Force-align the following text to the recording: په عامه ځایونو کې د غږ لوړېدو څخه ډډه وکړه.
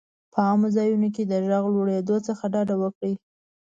په 0.33 0.39
عامه 0.47 0.69
ځایونو 0.77 1.07
کې 1.15 1.23
د 1.25 1.33
غږ 1.47 1.65
لوړېدو 1.75 2.15
څخه 2.27 2.43
ډډه 2.53 2.75
وکړه. 2.81 3.11